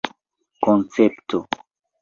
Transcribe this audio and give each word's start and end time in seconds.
koncepto 0.65 1.39